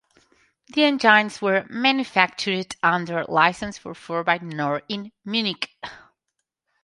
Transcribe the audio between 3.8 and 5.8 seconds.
Ford by Knorr in Munich.